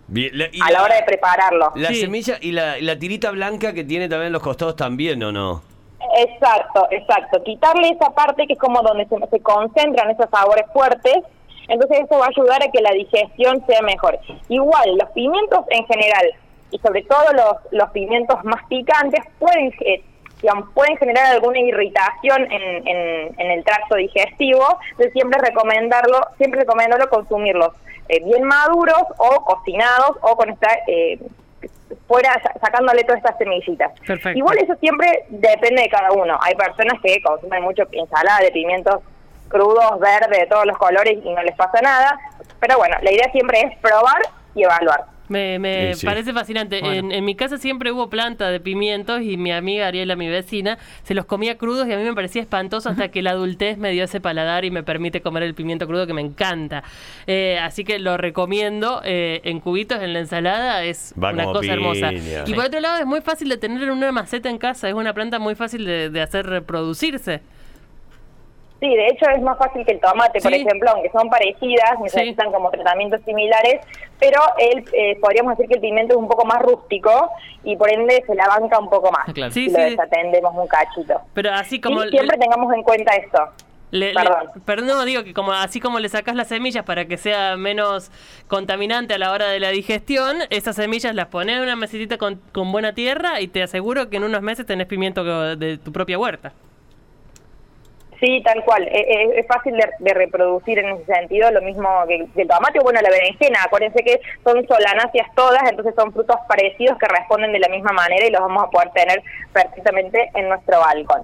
Bien, 0.06 0.30
la- 0.36 0.46
y 0.52 0.60
a 0.60 0.70
la 0.72 0.82
hora 0.82 0.96
de 0.96 1.02
prepararlo. 1.04 1.72
La 1.76 1.88
Sí. 1.88 1.96
semilla 1.96 2.36
y 2.40 2.52
la, 2.52 2.78
y 2.78 2.82
la 2.82 2.98
tirita 2.98 3.30
blanca 3.30 3.72
que 3.72 3.84
tiene 3.84 4.08
también 4.08 4.32
los 4.32 4.42
costados 4.42 4.76
también, 4.76 5.22
¿o 5.22 5.32
no? 5.32 5.62
Exacto, 6.18 6.86
exacto. 6.90 7.42
Quitarle 7.42 7.88
esa 7.90 8.10
parte 8.10 8.46
que 8.46 8.52
es 8.52 8.58
como 8.58 8.82
donde 8.82 9.06
se, 9.06 9.16
se 9.30 9.40
concentran 9.40 10.10
esos 10.10 10.28
sabores 10.30 10.64
fuertes, 10.72 11.16
entonces 11.68 12.00
eso 12.00 12.18
va 12.18 12.26
a 12.26 12.28
ayudar 12.28 12.62
a 12.62 12.70
que 12.70 12.82
la 12.82 12.90
digestión 12.92 13.64
sea 13.66 13.80
mejor. 13.82 14.18
Igual, 14.48 14.96
los 14.98 15.08
pimientos 15.10 15.60
en 15.70 15.86
general, 15.86 16.26
y 16.70 16.78
sobre 16.78 17.02
todo 17.02 17.24
los, 17.32 17.54
los 17.72 17.90
pimientos 17.90 18.36
más 18.44 18.62
picantes, 18.68 19.20
pueden, 19.38 19.72
eh, 19.86 20.02
digamos, 20.42 20.68
pueden 20.74 20.96
generar 20.98 21.26
alguna 21.26 21.58
irritación 21.58 22.50
en, 22.52 22.86
en, 22.88 23.40
en 23.40 23.50
el 23.50 23.64
tracto 23.64 23.94
digestivo, 23.96 24.78
entonces 24.90 25.12
siempre 25.12 25.40
recomendarlo, 25.40 26.20
siempre 26.36 26.60
recomendarlo 26.60 27.08
consumirlos 27.08 27.72
eh, 28.08 28.22
bien 28.24 28.44
maduros 28.44 29.02
o 29.18 29.44
cocinados 29.44 30.16
o 30.20 30.36
con 30.36 30.50
esta... 30.50 30.68
Eh, 30.86 31.18
fuera 32.08 32.32
sa- 32.42 32.52
sacándole 32.60 33.04
todas 33.04 33.18
estas 33.18 33.38
semillitas. 33.38 33.92
Perfecto. 34.06 34.36
Igual 34.38 34.58
eso 34.58 34.74
siempre 34.76 35.24
depende 35.28 35.82
de 35.82 35.88
cada 35.88 36.12
uno. 36.12 36.38
Hay 36.42 36.54
personas 36.54 37.00
que 37.02 37.22
consumen 37.22 37.62
mucho 37.62 37.84
ensalada 37.92 38.40
de 38.40 38.50
pimientos 38.50 39.00
crudos, 39.48 40.00
verdes, 40.00 40.40
de 40.40 40.46
todos 40.46 40.66
los 40.66 40.76
colores 40.76 41.18
y 41.24 41.30
no 41.32 41.42
les 41.42 41.54
pasa 41.56 41.80
nada. 41.82 42.18
Pero 42.60 42.76
bueno, 42.78 42.96
la 43.00 43.10
idea 43.12 43.30
siempre 43.32 43.60
es 43.60 43.78
probar 43.78 44.20
y 44.54 44.64
evaluar. 44.64 45.04
Me, 45.28 45.58
me 45.58 45.94
Sí, 45.94 46.00
sí. 46.00 46.06
parece 46.06 46.32
fascinante. 46.32 46.80
Bueno. 46.80 46.94
En, 46.96 47.12
en 47.12 47.24
mi 47.24 47.34
casa 47.34 47.56
siempre 47.58 47.90
hubo 47.92 48.10
planta 48.10 48.50
de 48.50 48.60
pimientos 48.60 49.22
y 49.22 49.36
mi 49.36 49.52
amiga 49.52 49.86
Ariela, 49.86 50.16
mi 50.16 50.28
vecina, 50.28 50.76
se 51.02 51.14
los 51.14 51.24
comía 51.24 51.56
crudos 51.56 51.88
y 51.88 51.92
a 51.92 51.96
mí 51.96 52.04
me 52.04 52.12
parecía 52.14 52.42
espantoso 52.42 52.90
hasta 52.90 53.08
que 53.08 53.22
la 53.22 53.30
adultez 53.30 53.78
me 53.78 53.90
dio 53.92 54.04
ese 54.04 54.20
paladar 54.20 54.64
y 54.64 54.70
me 54.70 54.82
permite 54.82 55.22
comer 55.22 55.42
el 55.44 55.54
pimiento 55.54 55.86
crudo 55.86 56.06
que 56.06 56.12
me 56.12 56.20
encanta. 56.20 56.82
Eh, 57.26 57.58
así 57.60 57.84
que 57.84 57.98
lo 57.98 58.16
recomiendo 58.16 59.00
eh, 59.04 59.40
en 59.44 59.60
cubitos 59.60 60.02
en 60.02 60.12
la 60.12 60.18
ensalada, 60.20 60.84
es 60.84 61.14
Va 61.22 61.30
una 61.32 61.44
cosa 61.44 61.72
hermosa. 61.72 62.12
Y 62.12 62.52
por 62.54 62.66
otro 62.66 62.80
lado 62.80 62.98
es 62.98 63.06
muy 63.06 63.20
fácil 63.22 63.48
de 63.48 63.56
tener 63.56 63.82
en 63.82 63.90
una 63.90 64.12
maceta 64.12 64.50
en 64.50 64.58
casa, 64.58 64.88
es 64.88 64.94
una 64.94 65.14
planta 65.14 65.38
muy 65.38 65.54
fácil 65.54 65.84
de, 65.86 66.10
de 66.10 66.20
hacer 66.20 66.44
reproducirse. 66.46 67.40
Sí, 68.84 68.94
de 68.94 69.06
hecho 69.06 69.24
es 69.30 69.40
más 69.40 69.56
fácil 69.56 69.82
que 69.86 69.92
el 69.92 70.00
tomate, 70.00 70.40
por 70.42 70.52
Sí. 70.52 70.60
ejemplo, 70.60 70.90
aunque 70.90 71.08
son 71.08 71.30
parecidas, 71.30 71.98
necesitan 72.02 72.52
como 72.52 72.70
tratamientos 72.70 73.22
similares, 73.24 73.80
pero 74.20 74.38
el, 74.58 74.84
eh, 74.92 75.16
podríamos 75.22 75.56
decir 75.56 75.68
que 75.70 75.76
el 75.76 75.80
pimiento 75.80 76.12
es 76.12 76.18
un 76.18 76.28
poco 76.28 76.44
más 76.44 76.60
rústico 76.60 77.30
y 77.62 77.76
por 77.76 77.90
ende 77.90 78.22
se 78.26 78.34
la 78.34 78.46
banca 78.46 78.78
un 78.78 78.90
poco 78.90 79.10
más. 79.10 79.26
Ah, 79.26 79.32
claro. 79.32 79.52
Sí, 79.52 79.70
si 79.70 79.72
lo 79.74 79.78
sí. 79.78 79.84
desatendemos 79.90 80.54
un 80.54 80.66
cachito. 80.68 81.18
Pero 81.32 81.50
así 81.54 81.80
como... 81.80 82.04
y 82.04 82.10
siempre 82.10 82.36
tengamos 82.36 82.74
en 82.74 82.82
cuenta 82.82 83.14
esto. 83.14 83.38
Le, 83.90 84.08
le- 84.08 84.14
Perdón. 84.14 84.50
pero 84.66 84.82
no, 84.82 85.02
digo 85.06 85.24
que 85.24 85.32
como 85.32 85.52
así 85.52 85.80
como 85.80 85.98
le 85.98 86.08
sacas 86.10 86.34
las 86.36 86.48
semillas 86.48 86.84
para 86.84 87.06
que 87.06 87.16
sea 87.16 87.56
menos 87.56 88.10
contaminante 88.48 89.14
a 89.14 89.18
la 89.18 89.30
hora 89.32 89.46
de 89.48 89.60
la 89.60 89.70
digestión, 89.70 90.38
esas 90.50 90.76
semillas 90.76 91.14
las 91.14 91.28
pones 91.28 91.56
en 91.56 91.62
una 91.62 91.76
mesitita 91.76 92.18
con, 92.18 92.38
con 92.52 92.70
buena 92.70 92.92
tierra 92.92 93.40
y 93.40 93.48
te 93.48 93.62
aseguro 93.62 94.10
que 94.10 94.18
en 94.18 94.24
unos 94.24 94.42
meses 94.42 94.66
tenés 94.66 94.88
pimiento 94.88 95.24
que- 95.24 95.56
de 95.56 95.78
tu 95.78 95.90
propia 95.90 96.18
huerta. 96.18 96.52
Sí, 98.24 98.40
tal 98.42 98.64
cual. 98.64 98.84
Eh, 98.88 99.04
eh, 99.06 99.30
es 99.40 99.46
fácil 99.46 99.76
de, 99.76 99.86
de 99.98 100.14
reproducir 100.14 100.78
en 100.78 100.88
ese 100.96 101.04
sentido, 101.04 101.50
lo 101.50 101.60
mismo 101.60 101.88
que, 102.08 102.26
el 102.40 102.48
tomate 102.48 102.78
o 102.80 102.82
bueno, 102.82 103.00
la 103.02 103.10
berenjena. 103.10 103.58
Acuérdense 103.66 104.02
que 104.02 104.18
son 104.42 104.66
solanáceas 104.66 105.28
todas, 105.34 105.60
entonces 105.68 105.94
son 105.94 106.10
frutos 106.10 106.36
parecidos 106.48 106.96
que 106.98 107.06
responden 107.06 107.52
de 107.52 107.58
la 107.58 107.68
misma 107.68 107.92
manera 107.92 108.26
y 108.26 108.30
los 108.30 108.40
vamos 108.40 108.64
a 108.64 108.70
poder 108.70 108.90
tener 108.92 109.22
perfectamente 109.52 110.30
en 110.34 110.48
nuestro 110.48 110.80
balcón. 110.80 111.22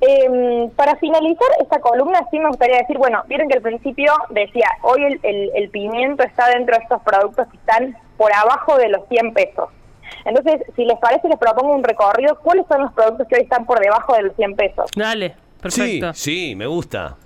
Eh, 0.00 0.68
para 0.76 0.94
finalizar 0.96 1.48
esta 1.60 1.80
columna, 1.80 2.20
sí 2.30 2.38
me 2.38 2.46
gustaría 2.50 2.78
decir, 2.78 2.98
bueno, 2.98 3.24
vieron 3.26 3.48
que 3.48 3.56
al 3.56 3.62
principio 3.62 4.12
decía, 4.30 4.68
hoy 4.82 5.04
el, 5.06 5.20
el- 5.24 5.50
el 5.56 5.70
pimiento 5.70 6.22
está 6.22 6.48
dentro 6.50 6.76
de 6.76 6.82
estos 6.84 7.02
productos 7.02 7.48
que 7.48 7.56
están 7.56 7.96
por 8.16 8.32
abajo 8.32 8.76
de 8.78 8.90
los 8.90 9.00
100 9.08 9.34
pesos. 9.34 9.70
Entonces, 10.24 10.62
si 10.76 10.84
les 10.84 10.98
parece, 11.00 11.28
les 11.28 11.38
propongo 11.38 11.74
un 11.74 11.82
recorrido. 11.82 12.38
¿Cuáles 12.44 12.64
son 12.68 12.82
los 12.82 12.92
productos 12.92 13.26
que 13.26 13.34
hoy 13.36 13.42
están 13.42 13.66
por 13.66 13.80
debajo 13.80 14.14
de 14.14 14.22
los 14.22 14.36
100 14.36 14.54
pesos? 14.54 14.86
Dale, 14.94 15.34
perfecto. 15.60 16.14
Sí, 16.14 16.48
sí, 16.48 16.54
me 16.56 16.66
gusta. 16.66 17.16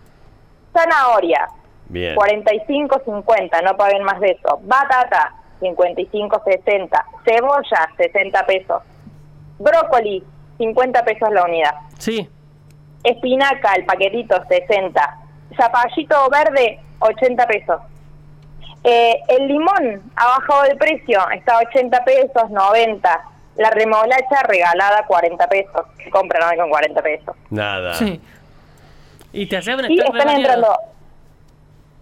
Zanahoria, 0.73 1.49
Bien. 1.87 2.17
45.50, 2.17 3.63
no 3.65 3.77
paguen 3.77 4.03
más 4.05 4.19
de 4.21 4.31
eso. 4.31 4.61
Batata, 4.63 5.35
55.60. 5.61 7.05
Cebolla, 7.25 7.91
60 7.97 8.47
pesos. 8.47 8.83
Brócoli, 9.59 10.25
50 10.59 11.05
pesos 11.05 11.29
la 11.33 11.45
unidad. 11.45 11.75
Sí, 11.99 12.29
Espinaca, 13.05 13.73
el 13.75 13.85
paquetito, 13.85 14.37
60. 14.49 15.19
Zapallito 15.57 16.29
verde, 16.31 16.81
80 17.01 17.47
pesos. 17.47 17.81
Eh, 18.85 19.15
el 19.29 19.49
limón 19.49 20.03
ha 20.17 20.27
bajado 20.39 20.63
de 20.65 20.77
precio, 20.77 21.21
está 21.31 21.59
a 21.59 21.63
80 21.69 22.05
pesos, 22.05 22.51
90. 22.51 23.21
La 23.57 23.71
remolacha 23.71 24.43
regalada, 24.49 25.05
40 25.07 25.47
pesos. 25.49 25.83
Que 26.03 26.11
compran 26.11 26.49
hoy 26.51 26.57
con 26.57 26.71
40 26.71 27.03
pesos. 27.03 27.37
Nada. 27.51 27.95
Sí. 27.95 28.21
y 29.35 29.47
te 29.47 29.57
hace 29.57 29.75
un 29.75 29.87
Sí, 29.87 29.99
están 29.99 30.13
variado. 30.13 30.37
entrando, 30.39 30.77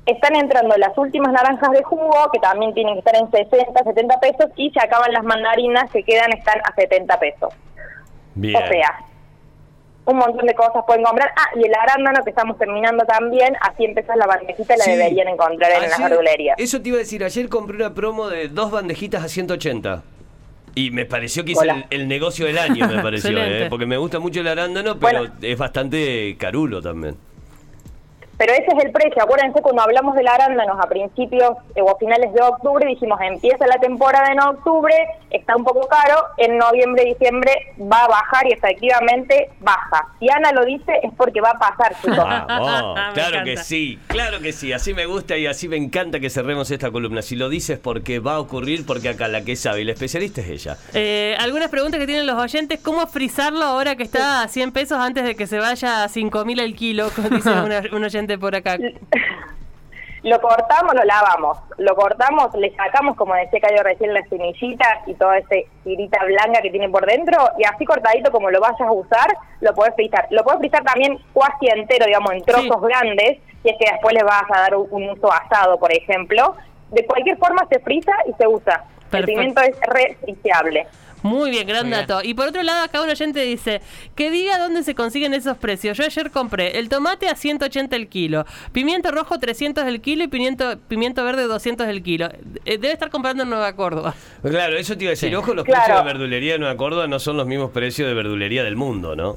están 0.06 0.34
entrando 0.36 0.76
las 0.76 0.96
últimas 0.98 1.32
naranjas 1.32 1.70
de 1.70 1.82
jugo, 1.84 2.28
que 2.32 2.40
también 2.40 2.74
tienen 2.74 2.94
que 2.94 2.98
estar 3.00 3.14
en 3.16 3.30
60, 3.30 3.84
70 3.84 4.18
pesos, 4.20 4.46
y 4.56 4.70
se 4.70 4.80
acaban 4.80 5.12
las 5.12 5.22
mandarinas 5.22 5.88
que 5.92 6.02
quedan, 6.02 6.32
están 6.32 6.58
a 6.64 6.74
70 6.74 7.18
pesos. 7.20 7.54
Bien. 8.34 8.56
O 8.56 8.66
sea, 8.66 9.00
un 10.06 10.16
montón 10.16 10.44
de 10.46 10.54
cosas 10.54 10.82
pueden 10.86 11.04
comprar. 11.04 11.30
Ah, 11.36 11.50
y 11.54 11.64
el 11.64 11.72
arándano 11.74 12.24
que 12.24 12.30
estamos 12.30 12.58
terminando 12.58 13.04
también, 13.04 13.54
a 13.60 13.72
100 13.74 13.94
pesos 13.94 14.16
la 14.16 14.26
bandejita 14.26 14.76
la 14.76 14.84
Sí. 14.84 14.90
deberían 14.92 15.28
encontrar 15.28 15.70
en 15.70 15.82
las 15.82 15.92
Ayer- 15.98 16.08
verdulerías. 16.10 16.56
Eso 16.58 16.82
te 16.82 16.88
iba 16.88 16.96
a 16.96 17.00
decir, 17.00 17.22
ayer 17.22 17.48
compré 17.48 17.76
una 17.76 17.94
promo 17.94 18.28
de 18.28 18.48
dos 18.48 18.72
bandejitas 18.72 19.22
a 19.22 19.28
180. 19.28 20.02
Y 20.74 20.90
me 20.90 21.04
pareció 21.06 21.44
que 21.44 21.52
hice 21.52 21.66
el, 21.68 21.84
el 21.90 22.08
negocio 22.08 22.46
del 22.46 22.58
año, 22.58 22.86
me 22.88 23.02
pareció. 23.02 23.30
¿eh? 23.38 23.66
porque 23.68 23.86
me 23.86 23.96
gusta 23.96 24.18
mucho 24.20 24.40
el 24.40 24.48
arándano, 24.48 24.98
pero 24.98 25.18
Bueno. 25.20 25.34
es 25.42 25.58
bastante 25.58 26.36
carulo 26.38 26.80
también. 26.80 27.16
Pero 28.40 28.54
ese 28.54 28.72
es 28.74 28.84
el 28.86 28.90
precio. 28.90 29.22
Acuérdense, 29.22 29.60
cuando 29.60 29.82
hablamos 29.82 30.14
del 30.16 30.26
arándanos 30.26 30.78
a 30.82 30.88
principios 30.88 31.52
eh, 31.74 31.82
o 31.82 31.90
a 31.90 31.98
finales 31.98 32.32
de 32.32 32.40
octubre, 32.40 32.86
dijimos, 32.86 33.20
empieza 33.20 33.66
la 33.66 33.76
temporada 33.76 34.32
en 34.32 34.40
octubre, 34.40 34.94
está 35.30 35.54
un 35.56 35.64
poco 35.64 35.86
caro, 35.88 36.16
en 36.38 36.56
noviembre, 36.56 37.04
diciembre 37.04 37.52
va 37.80 38.04
a 38.04 38.08
bajar 38.08 38.46
y 38.48 38.52
efectivamente 38.54 39.50
baja. 39.60 40.08
Si 40.18 40.30
Ana 40.30 40.52
lo 40.52 40.64
dice, 40.64 40.90
es 41.02 41.12
porque 41.18 41.42
va 41.42 41.50
a 41.50 41.58
pasar, 41.58 41.94
chicos. 42.00 42.16
Me 43.10 43.12
claro 43.12 43.44
que 43.44 43.56
sí, 43.58 43.98
claro 44.06 44.40
que 44.40 44.52
sí, 44.52 44.72
así 44.72 44.94
me 44.94 45.04
gusta 45.04 45.36
y 45.36 45.46
así 45.46 45.68
me 45.68 45.76
encanta 45.76 46.18
que 46.18 46.30
cerremos 46.30 46.70
esta 46.70 46.90
columna. 46.90 47.20
Si 47.20 47.36
lo 47.36 47.50
dices 47.50 47.78
porque 47.78 48.20
va 48.20 48.36
a 48.36 48.40
ocurrir, 48.40 48.86
porque 48.86 49.10
acá 49.10 49.28
la 49.28 49.42
que 49.42 49.54
sabe 49.54 49.82
y 49.82 49.84
la 49.84 49.92
especialista 49.92 50.40
es 50.40 50.48
ella. 50.48 50.76
Eh, 50.94 51.36
algunas 51.38 51.68
preguntas 51.68 52.00
que 52.00 52.06
tienen 52.06 52.26
los 52.26 52.36
oyentes, 52.40 52.80
¿cómo 52.82 53.06
frizarlo 53.06 53.64
ahora 53.64 53.96
que 53.96 54.02
está 54.02 54.42
a 54.42 54.48
100 54.48 54.72
pesos 54.72 54.98
antes 54.98 55.24
de 55.24 55.34
que 55.34 55.46
se 55.46 55.58
vaya 55.58 56.04
a 56.04 56.08
5 56.08 56.44
mil 56.46 56.58
el 56.60 56.74
kilo? 56.74 57.10
Dice 57.30 57.50
una- 57.64 57.82
un 57.92 58.04
oyente 58.04 58.29
por 58.38 58.54
acá. 58.54 58.76
Lo 60.22 60.38
cortamos, 60.40 60.94
lo 60.94 61.02
lavamos. 61.04 61.58
Lo 61.78 61.94
cortamos, 61.94 62.54
le 62.54 62.74
sacamos, 62.76 63.16
como 63.16 63.34
decía 63.34 63.60
Cayo 63.60 63.82
recién, 63.82 64.12
las 64.12 64.28
semillitas 64.28 64.98
y 65.06 65.14
toda 65.14 65.38
esa 65.38 65.56
tirita 65.82 66.22
blanca 66.24 66.60
que 66.60 66.70
tiene 66.70 66.90
por 66.90 67.06
dentro. 67.06 67.38
Y 67.58 67.64
así 67.64 67.86
cortadito, 67.86 68.30
como 68.30 68.50
lo 68.50 68.60
vayas 68.60 68.80
a 68.80 68.92
usar, 68.92 69.28
lo 69.60 69.74
podés 69.74 69.94
frizar. 69.94 70.26
Lo 70.30 70.44
podés 70.44 70.60
frizar 70.60 70.84
también 70.84 71.18
casi 71.34 71.68
entero, 71.68 72.04
digamos, 72.04 72.32
en 72.32 72.42
trozos 72.42 72.80
Sí. 72.80 72.86
grandes. 72.86 73.38
Si 73.62 73.70
es 73.70 73.76
que 73.78 73.90
después 73.90 74.14
le 74.14 74.22
vas 74.22 74.44
a 74.54 74.60
dar 74.60 74.76
un, 74.76 75.10
uso 75.10 75.32
asado, 75.32 75.78
por 75.78 75.92
ejemplo. 75.92 76.54
De 76.90 77.06
cualquier 77.06 77.38
forma 77.38 77.66
se 77.70 77.78
frisa 77.78 78.12
y 78.26 78.32
se 78.34 78.46
usa. 78.46 78.84
Perfecto. 79.10 79.16
El 79.16 79.24
pimiento 79.24 79.62
es 79.62 79.80
refriseable. 79.80 80.86
Muy 81.22 81.50
bien, 81.50 81.66
gran 81.66 81.82
Muy 81.86 81.94
bien. 81.96 82.06
dato. 82.06 82.22
Y 82.26 82.34
por 82.34 82.48
otro 82.48 82.62
lado, 82.62 82.82
acá 82.84 83.02
un 83.02 83.10
oyente 83.10 83.40
dice, 83.42 83.80
que 84.14 84.30
diga 84.30 84.58
dónde 84.58 84.82
se 84.82 84.94
consiguen 84.94 85.34
esos 85.34 85.56
precios. 85.58 85.96
Yo 85.98 86.04
ayer 86.04 86.30
compré 86.30 86.78
el 86.78 86.88
tomate 86.88 87.28
a 87.28 87.34
180 87.36 87.94
el 87.96 88.08
kilo, 88.08 88.46
pimiento 88.72 89.10
rojo 89.10 89.38
300 89.38 89.84
el 89.86 90.00
kilo 90.00 90.24
y 90.24 90.28
pimiento, 90.28 90.78
pimiento 90.88 91.22
verde 91.24 91.44
200 91.44 91.86
el 91.88 92.02
kilo. 92.02 92.28
Eh, 92.64 92.78
Debe 92.78 92.92
estar 92.92 93.10
comprando 93.10 93.42
en 93.42 93.50
Nueva 93.50 93.74
Córdoba. 93.76 94.14
Claro, 94.42 94.76
eso 94.76 94.96
te 94.96 95.04
iba 95.04 95.10
a 95.10 95.12
decir, 95.12 95.28
Sí. 95.28 95.34
ojo, 95.34 95.54
los 95.54 95.64
Claro. 95.64 95.82
precios 95.84 96.04
de 96.04 96.12
verdulería 96.12 96.52
de 96.54 96.58
Nueva 96.60 96.76
Córdoba 96.76 97.06
no 97.06 97.18
son 97.18 97.36
los 97.36 97.46
mismos 97.46 97.70
precios 97.70 98.08
de 98.08 98.14
verdulería 98.14 98.64
del 98.64 98.76
mundo, 98.76 99.14
¿no? 99.16 99.36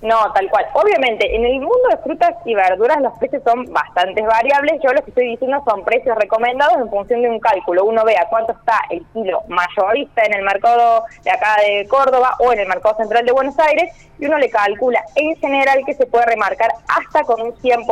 No, 0.00 0.32
tal 0.32 0.48
cual. 0.48 0.64
Obviamente, 0.74 1.34
en 1.34 1.44
el 1.44 1.60
mundo 1.60 1.88
de 1.90 1.96
frutas 1.98 2.34
y 2.44 2.54
verduras 2.54 3.00
los 3.00 3.18
precios 3.18 3.42
son 3.42 3.64
bastante 3.72 4.22
variables. 4.22 4.80
Yo 4.82 4.92
lo 4.92 5.02
que 5.02 5.10
estoy 5.10 5.30
diciendo 5.30 5.60
son 5.64 5.84
precios 5.84 6.16
recomendados 6.16 6.76
en 6.76 6.88
función 6.88 7.22
de 7.22 7.28
un 7.28 7.40
cálculo. 7.40 7.84
Uno 7.84 8.04
ve 8.04 8.16
a 8.16 8.28
cuánto 8.28 8.52
está 8.52 8.80
el 8.90 9.04
kilo 9.12 9.42
mayorista 9.48 10.22
en 10.24 10.34
el 10.34 10.42
mercado 10.42 11.04
de 11.24 11.30
acá 11.32 11.56
de 11.62 11.86
Córdoba 11.88 12.36
o 12.38 12.52
en 12.52 12.60
el 12.60 12.68
mercado 12.68 12.96
central 12.96 13.26
de 13.26 13.32
Buenos 13.32 13.58
Aires 13.58 13.92
y 14.20 14.26
uno 14.26 14.38
le 14.38 14.50
calcula 14.50 15.02
en 15.16 15.34
general 15.36 15.82
que 15.84 15.94
se 15.94 16.06
puede 16.06 16.26
remarcar 16.26 16.70
hasta 16.88 17.24
con 17.24 17.40
un 17.40 17.54
100%, 17.54 17.86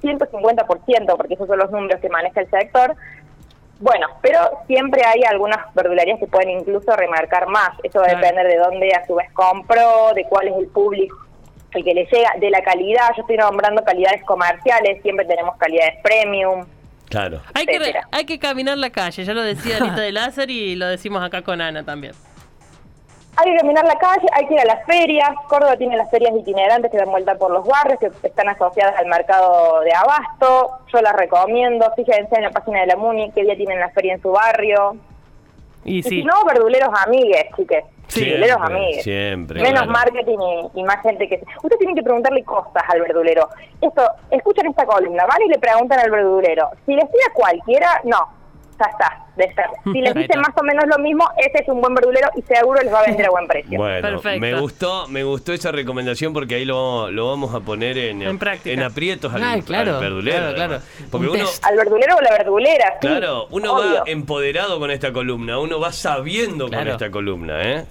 150%, 0.00 1.16
porque 1.16 1.34
esos 1.34 1.48
son 1.48 1.58
los 1.58 1.70
números 1.72 2.00
que 2.00 2.08
maneja 2.08 2.40
el 2.40 2.50
sector. 2.50 2.94
Bueno, 3.80 4.06
pero 4.20 4.38
siempre 4.68 5.02
hay 5.04 5.24
algunas 5.24 5.74
verdulerías 5.74 6.20
que 6.20 6.28
pueden 6.28 6.50
incluso 6.50 6.94
remarcar 6.94 7.48
más. 7.48 7.70
Eso 7.82 7.98
va 7.98 8.06
a 8.06 8.14
depender 8.14 8.46
de 8.46 8.58
dónde 8.58 8.94
a 8.94 9.04
su 9.08 9.16
vez 9.16 9.28
compró, 9.32 10.12
de 10.14 10.24
cuál 10.26 10.46
es 10.46 10.56
el 10.56 10.68
público 10.68 11.16
el 11.74 11.84
que 11.84 11.94
le 11.94 12.04
llega, 12.06 12.30
de 12.38 12.50
la 12.50 12.62
calidad. 12.62 13.10
Yo 13.16 13.22
estoy 13.22 13.36
nombrando 13.36 13.82
calidades 13.84 14.22
comerciales, 14.24 15.02
siempre 15.02 15.26
tenemos 15.26 15.56
calidades 15.56 15.94
premium. 16.02 16.66
Claro. 17.08 17.42
Hay 17.54 17.66
que, 17.66 17.94
hay 18.10 18.24
que 18.24 18.38
caminar 18.38 18.78
la 18.78 18.90
calle, 18.90 19.24
ya 19.24 19.34
lo 19.34 19.42
decía 19.42 19.76
Anita 19.80 20.00
de 20.00 20.12
Láser 20.12 20.50
y 20.50 20.76
lo 20.76 20.86
decimos 20.86 21.22
acá 21.22 21.42
con 21.42 21.60
Ana 21.60 21.84
también. 21.84 22.14
Hay 23.36 23.50
que 23.50 23.58
caminar 23.58 23.84
la 23.86 23.96
calle, 23.96 24.26
hay 24.34 24.46
que 24.46 24.54
ir 24.54 24.60
a 24.60 24.64
las 24.64 24.84
ferias. 24.84 25.28
Córdoba 25.48 25.76
tiene 25.76 25.96
las 25.96 26.10
ferias 26.10 26.32
itinerantes 26.38 26.90
que 26.90 26.98
dan 26.98 27.10
vuelta 27.10 27.34
por 27.36 27.50
los 27.50 27.66
barrios, 27.66 27.98
que 27.98 28.26
están 28.26 28.48
asociadas 28.50 28.94
al 28.98 29.06
mercado 29.06 29.80
de 29.80 29.92
abasto. 29.92 30.70
Yo 30.92 31.00
las 31.00 31.14
recomiendo. 31.14 31.90
Fíjense 31.96 32.34
en 32.36 32.42
la 32.42 32.50
página 32.50 32.80
de 32.80 32.88
la 32.88 32.96
MUNI 32.96 33.32
qué 33.32 33.42
día 33.42 33.56
tienen 33.56 33.80
la 33.80 33.88
feria 33.90 34.14
en 34.14 34.22
su 34.22 34.32
barrio. 34.32 34.96
Y 35.84 35.98
Y 35.98 36.02
sí, 36.02 36.08
si 36.08 36.24
no, 36.24 36.44
verduleros 36.44 36.90
amigues, 37.06 37.46
chiques. 37.56 37.84
Siempre, 38.08 38.50
amigues. 38.52 39.02
siempre, 39.02 39.62
Menos 39.62 39.84
claro. 39.84 39.90
marketing 39.92 40.38
y, 40.74 40.80
y 40.80 40.82
más 40.84 41.00
gente 41.02 41.28
que... 41.28 41.42
Ustedes 41.62 41.78
tienen 41.78 41.96
que 41.96 42.02
preguntarle 42.02 42.44
cosas 42.44 42.82
al 42.88 43.00
verdulero. 43.00 43.48
Esto, 43.80 44.02
escuchan 44.30 44.66
esta 44.66 44.84
columna, 44.84 45.24
van 45.26 45.40
y 45.42 45.48
le 45.48 45.58
preguntan 45.58 45.98
al 46.00 46.10
verdulero. 46.10 46.70
Si 46.84 46.94
les 46.94 47.04
pide 47.06 47.22
a 47.30 47.32
cualquiera, 47.32 48.00
no. 48.04 48.41
Ya 48.84 48.90
está, 48.90 49.26
de 49.36 49.44
ser. 49.54 49.66
Si 49.92 50.00
les 50.00 50.14
dicen 50.14 50.40
más 50.40 50.50
o 50.56 50.62
menos 50.62 50.84
lo 50.86 50.98
mismo, 51.02 51.24
ese 51.38 51.62
es 51.62 51.68
un 51.68 51.80
buen 51.80 51.94
verdulero 51.94 52.28
y 52.36 52.42
seguro 52.42 52.80
les 52.82 52.92
va 52.92 53.00
a 53.00 53.06
vender 53.06 53.26
a 53.26 53.30
buen 53.30 53.46
precio. 53.46 53.78
Bueno, 53.78 54.08
Perfecto. 54.08 54.40
me 54.40 54.60
gustó, 54.60 55.08
me 55.08 55.24
gustó 55.24 55.52
esa 55.52 55.72
recomendación 55.72 56.32
porque 56.32 56.56
ahí 56.56 56.64
lo, 56.64 57.10
lo 57.10 57.28
vamos 57.28 57.54
a 57.54 57.60
poner 57.60 57.96
en, 57.98 58.22
En 58.22 58.82
aprietos 58.82 59.32
al, 59.34 59.42
Ay, 59.42 59.62
claro, 59.62 59.96
al 59.96 60.00
verdulero. 60.02 60.36
claro, 60.38 60.54
claro. 60.54 60.74
además. 60.74 61.08
Porque 61.10 61.26
Un 61.28 61.36
uno. 61.40 61.48
Al 61.62 61.76
verdulero 61.76 62.16
o 62.16 62.20
la 62.20 62.30
verdulera, 62.32 62.98
sí. 63.00 63.06
claro, 63.06 63.46
uno 63.50 63.74
obvio. 63.76 63.94
va 63.98 64.02
empoderado 64.06 64.78
con 64.78 64.90
esta 64.90 65.12
columna, 65.12 65.58
uno 65.58 65.78
va 65.80 65.92
sabiendo 65.92 66.68
con 66.68 66.88
esta 66.88 67.10
columna, 67.10 67.62
¿eh? 67.62 67.84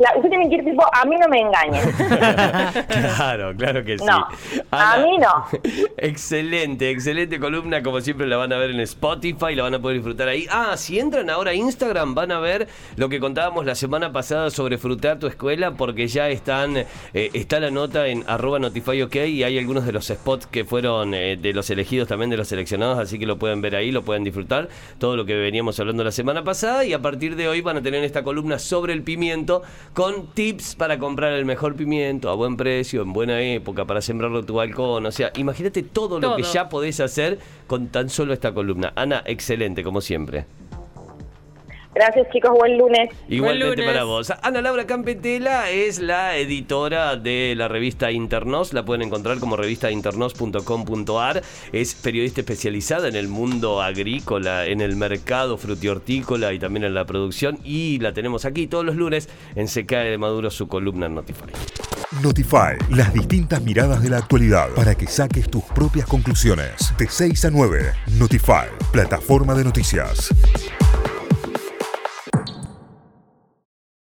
La- 0.00 0.16
usted 0.16 0.30
tiene 0.30 0.48
que 0.48 0.56
ir 0.56 0.64
tipo, 0.64 0.82
a 0.92 1.04
mí 1.04 1.16
no 1.16 1.28
me 1.28 1.40
engañen. 1.40 1.92
claro, 3.16 3.54
claro 3.56 3.84
que 3.84 3.98
sí. 3.98 4.04
No, 4.04 4.26
a 4.70 4.98
mí 4.98 5.18
no. 5.18 5.46
Excelente, 5.96 6.90
excelente 6.90 7.38
columna. 7.38 7.82
Como 7.82 8.00
siempre 8.00 8.26
la 8.26 8.36
van 8.36 8.52
a 8.52 8.58
ver 8.58 8.70
en 8.70 8.80
Spotify, 8.80 9.54
la 9.54 9.64
van 9.64 9.74
a 9.74 9.78
poder 9.78 9.98
disfrutar 9.98 10.28
ahí. 10.28 10.46
Ah, 10.50 10.76
si 10.76 10.98
entran 10.98 11.28
ahora 11.30 11.50
a 11.50 11.54
Instagram 11.54 12.14
van 12.14 12.32
a 12.32 12.40
ver 12.40 12.68
lo 12.96 13.08
que 13.08 13.20
contábamos 13.20 13.64
la 13.66 13.74
semana 13.74 14.12
pasada 14.12 14.50
sobre 14.50 14.78
frutar 14.78 15.18
tu 15.18 15.26
escuela, 15.26 15.72
porque 15.72 16.08
ya 16.08 16.28
están, 16.28 16.76
eh, 16.76 16.86
está 17.12 17.60
la 17.60 17.70
nota 17.70 18.06
en 18.08 18.24
arroba 18.26 18.58
notifyok 18.58 19.14
y 19.16 19.42
hay 19.44 19.58
algunos 19.58 19.84
de 19.86 19.92
los 19.92 20.06
spots 20.06 20.46
que 20.46 20.64
fueron 20.64 21.14
eh, 21.14 21.36
de 21.36 21.52
los 21.52 21.68
elegidos 21.70 22.08
también 22.08 22.30
de 22.30 22.36
los 22.36 22.48
seleccionados, 22.48 22.98
así 22.98 23.18
que 23.18 23.26
lo 23.26 23.38
pueden 23.38 23.60
ver 23.60 23.76
ahí, 23.76 23.90
lo 23.92 24.02
pueden 24.02 24.24
disfrutar. 24.24 24.68
Todo 24.98 25.16
lo 25.16 25.24
que 25.24 25.34
veníamos 25.34 25.78
hablando 25.80 26.04
la 26.04 26.12
semana 26.12 26.42
pasada 26.44 26.84
y 26.84 26.92
a 26.92 27.00
partir 27.02 27.36
de 27.36 27.48
hoy 27.48 27.60
van 27.60 27.76
a 27.76 27.82
tener 27.82 28.02
esta 28.04 28.22
columna 28.22 28.58
sobre 28.58 28.92
el 28.92 29.02
pimiento 29.02 29.62
con 29.94 30.28
tips 30.28 30.76
para 30.76 30.98
comprar 30.98 31.32
el 31.32 31.44
mejor 31.44 31.74
pimiento 31.74 32.30
a 32.30 32.34
buen 32.34 32.56
precio, 32.56 33.02
en 33.02 33.12
buena 33.12 33.40
época, 33.40 33.84
para 33.86 34.00
sembrarlo 34.00 34.40
en 34.40 34.46
tu 34.46 34.54
balcón. 34.54 35.06
O 35.06 35.12
sea, 35.12 35.32
imagínate 35.36 35.82
todo, 35.82 36.20
lo 36.20 36.36
que 36.36 36.42
Todo. 36.42 36.52
ya 36.52 36.68
podés 36.68 37.00
hacer 37.00 37.38
con 37.66 37.88
tan 37.88 38.08
solo 38.08 38.32
esta 38.32 38.54
columna. 38.54 38.92
Ana, 38.96 39.22
excelente, 39.26 39.82
como 39.82 40.00
siempre. 40.00 40.46
Gracias 41.92 42.28
chicos, 42.32 42.52
buen 42.52 42.78
lunes. 42.78 43.10
Igualmente 43.28 43.82
lunes. 43.82 43.86
para 43.86 44.04
vos. 44.04 44.32
Ana 44.42 44.62
Laura 44.62 44.86
Campetela 44.86 45.70
es 45.70 45.98
la 45.98 46.36
editora 46.36 47.16
de 47.16 47.54
la 47.56 47.66
revista 47.66 48.12
Internos. 48.12 48.72
La 48.72 48.84
pueden 48.84 49.02
encontrar 49.02 49.38
como 49.40 49.56
revistainternos.com.ar. 49.56 51.42
Es 51.72 51.94
periodista 51.94 52.42
especializada 52.42 53.08
en 53.08 53.16
el 53.16 53.26
mundo 53.26 53.82
agrícola, 53.82 54.66
en 54.66 54.80
el 54.80 54.94
mercado 54.94 55.58
frutihortícola 55.58 56.52
y 56.52 56.60
también 56.60 56.84
en 56.84 56.94
la 56.94 57.06
producción. 57.06 57.58
Y 57.64 57.98
la 57.98 58.12
tenemos 58.12 58.44
aquí 58.44 58.68
todos 58.68 58.84
los 58.84 58.94
lunes 58.94 59.28
en 59.56 59.66
Se 59.66 59.84
cae 59.84 60.10
de 60.10 60.18
Maduro 60.18 60.50
su 60.50 60.68
columna 60.68 61.06
en 61.06 61.16
Notify. 61.16 61.50
Notify, 62.22 62.76
las 62.90 63.12
distintas 63.12 63.62
miradas 63.62 64.02
de 64.02 64.10
la 64.10 64.18
actualidad 64.18 64.68
para 64.76 64.94
que 64.94 65.06
saques 65.06 65.50
tus 65.50 65.64
propias 65.64 66.06
conclusiones. 66.06 66.92
De 66.98 67.08
6 67.08 67.44
a 67.46 67.50
9, 67.50 67.92
Notify, 68.18 68.66
plataforma 68.92 69.54
de 69.54 69.64
noticias. 69.64 70.30